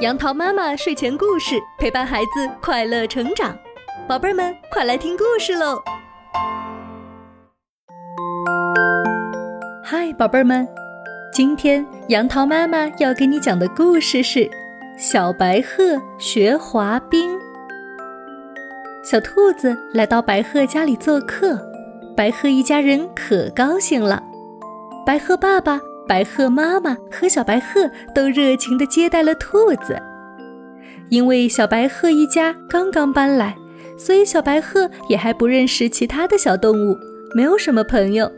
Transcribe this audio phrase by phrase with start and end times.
[0.00, 3.52] 杨桃妈妈睡前故事陪伴孩子快乐成长，
[4.06, 5.82] 宝贝儿们快来听故事喽！
[9.82, 10.68] 嗨，宝贝儿们，
[11.32, 14.38] 今天杨桃妈妈要给你讲的故事是
[14.96, 17.36] 《小白鹤学滑冰》。
[19.02, 21.58] 小兔子来到白鹤家里做客，
[22.16, 24.22] 白鹤一家人可高兴了，
[25.04, 25.80] 白鹤爸爸。
[26.08, 29.96] 白鹤妈妈和小白鹤都热情地接待了兔子。
[31.10, 33.54] 因为小白鹤一家刚刚搬来，
[33.96, 36.96] 所以小白鹤也还不认识其他的小动物，
[37.34, 38.30] 没有什么朋友。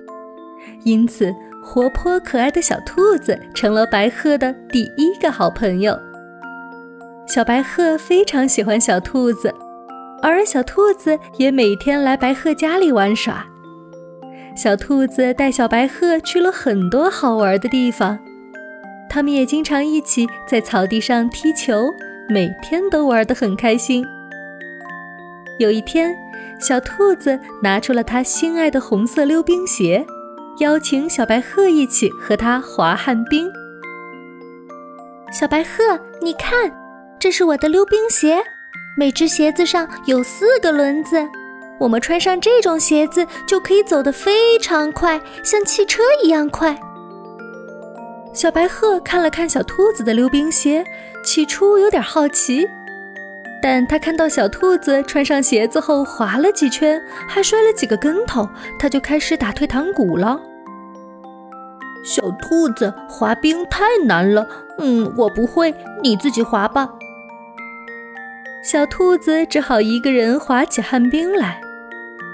[0.85, 5.99] 因此，活泼可爱的小兔子成了白鹤的第一个好朋友。
[7.27, 9.55] 小白鹤非常喜欢小兔子，
[10.23, 13.47] 而小兔子也每天来白鹤家里玩耍。
[14.55, 18.19] 小兔子带小白鹤去了很多好玩的地方，
[19.09, 21.91] 他们也经常一起在草地上踢球，
[22.29, 24.05] 每天都玩得很开心。
[25.59, 26.15] 有一天，
[26.61, 30.05] 小兔子拿出了它心爱的红色溜冰鞋，
[30.59, 33.51] 邀请小白鹤一起和它滑旱冰。
[35.33, 36.71] 小白鹤，你看，
[37.19, 38.43] 这是我的溜冰鞋，
[38.97, 41.27] 每只鞋子上有四个轮子。
[41.81, 46.79] 我们穿上这种鞋子就可以走得非常快，像汽车一样快。
[48.35, 50.85] 小白鹤看了看小兔子的溜冰鞋，
[51.25, 52.69] 起初有点好奇，
[53.63, 58.47] 但他看到小兔子穿上鞋子后滑了几圈，还摔了几个跟头，
[58.79, 60.39] 他就开始打退堂鼓了。
[62.05, 64.47] 小兔子滑冰太难了，
[64.79, 66.91] 嗯，我不会，你自己滑吧。
[68.63, 71.59] 小兔子只好一个人滑起旱冰来。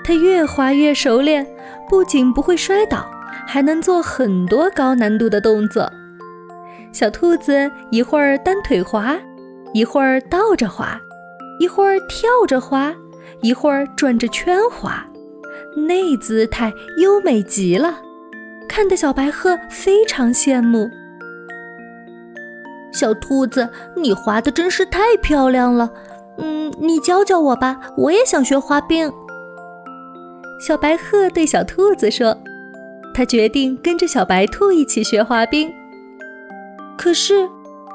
[0.07, 1.45] 它越滑越熟练，
[1.89, 3.05] 不仅不会摔倒，
[3.45, 5.91] 还能做很多高难度的动作。
[6.93, 9.17] 小兔子一会儿单腿滑，
[9.75, 11.01] 一会儿倒着滑，
[11.59, 12.95] 一会儿跳着滑，
[13.41, 15.05] 一会儿转着圈滑，
[15.89, 17.99] 那姿态优美极了，
[18.69, 20.89] 看得小白鹤非常羡慕。
[22.93, 25.91] 小兔子，你滑的真是太漂亮了，
[26.39, 29.13] 嗯，你教教我吧，我也想学滑冰。
[30.59, 32.37] 小白鹤对小兔子说
[33.13, 35.71] ：“他决定跟着小白兔一起学滑冰。
[36.97, 37.47] 可是，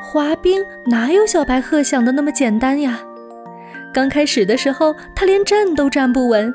[0.04, 3.00] 滑冰哪有小白鹤想的那么简单呀？
[3.92, 6.54] 刚开始的时候，他连站都站不稳，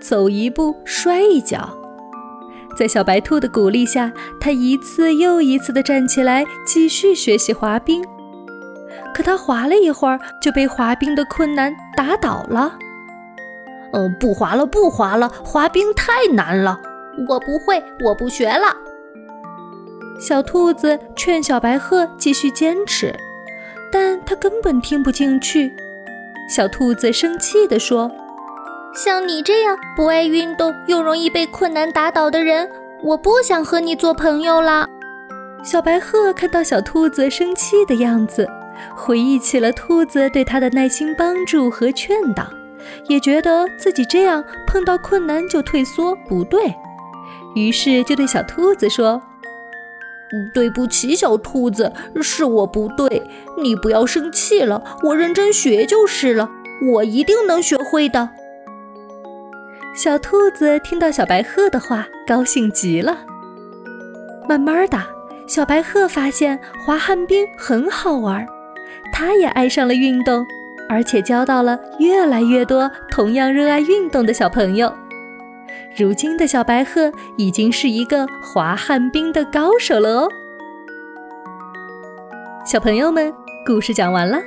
[0.00, 1.68] 走一步摔一跤。
[2.74, 4.10] 在小白兔的鼓励下，
[4.40, 8.02] 他一次又一次地站起来，继续学习滑冰。
[9.14, 12.78] 可他滑了一会儿，就被滑冰的困难打倒了。”
[13.92, 16.80] 嗯，不滑了，不滑了，滑冰太难了，
[17.28, 18.74] 我不会，我不学了。
[20.20, 23.14] 小兔子劝小白鹤继续坚持，
[23.90, 25.72] 但它根本听不进去。
[26.48, 28.10] 小兔子生气地说
[28.94, 32.68] ：“像你这样不爱运动又容易被困难打倒的人，
[33.02, 34.88] 我不想和你做朋友了。”
[35.64, 38.48] 小白鹤看到小兔子生气的样子，
[38.96, 42.44] 回忆起了兔子对它的耐心帮助和劝导。
[43.08, 46.74] 也觉得自己这样碰到困难就退缩不对，
[47.54, 49.22] 于是就对小兔子说
[50.54, 53.22] ：“对不起，小兔子，是我不对，
[53.58, 56.50] 你不要生气了，我认真学就是了，
[56.94, 58.30] 我一定能学会的。”
[59.94, 63.18] 小兔子听到小白鹤的话，高兴极了。
[64.48, 64.98] 慢慢的，
[65.46, 68.46] 小白鹤发现滑旱冰很好玩，
[69.12, 70.46] 它也爱上了运动。
[70.92, 74.92] 而且交到了越来越多同样热爱运动的小朋友。
[75.96, 80.28] 如今的小白鹤已经是一个滑旱冰的高手了哦。
[82.66, 83.32] 小朋友们，
[83.64, 84.38] 故事讲完了，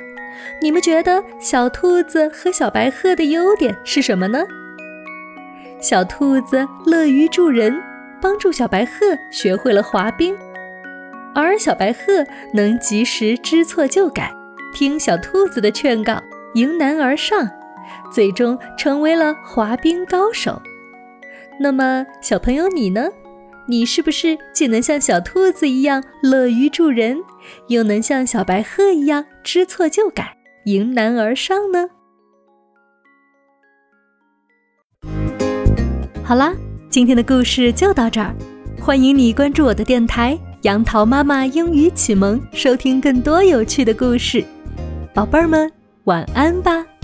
[0.62, 4.46] 你们觉得小兔子和小白鹤的优点是什么呢？
[5.80, 7.76] 小兔子乐于助人，
[8.22, 8.92] 帮助小白鹤
[9.32, 10.36] 学会了滑冰，
[11.34, 12.24] 而小白鹤
[12.54, 14.32] 能及时知错就改，
[14.72, 16.22] 听小兔子的劝告。
[16.56, 17.46] 迎难而上，
[18.10, 20.58] 最终成为了滑冰高手。
[21.60, 23.10] 那么，小朋友你呢？
[23.68, 27.18] 你是不是既能像小兔子一样乐于助人，
[27.68, 31.90] 又能像小白鹤一样知错就改、迎难而上呢？
[36.24, 36.54] 好啦，
[36.88, 38.34] 今天的故事就到这儿。
[38.80, 44.42] 欢迎你关注我的电台“杨桃妈妈英语启蒙”，收听更多有趣的故事，
[45.12, 45.70] 宝贝儿们。
[46.06, 46.95] 晚安吧。